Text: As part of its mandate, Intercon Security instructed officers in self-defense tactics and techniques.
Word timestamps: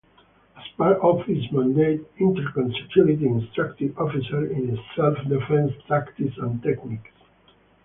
As 0.57 0.63
part 0.79 0.97
of 1.01 1.29
its 1.29 1.51
mandate, 1.53 2.01
Intercon 2.17 2.73
Security 2.75 3.23
instructed 3.27 3.95
officers 3.99 4.49
in 4.51 4.75
self-defense 4.95 5.73
tactics 5.87 6.35
and 6.39 6.59
techniques. 6.63 7.11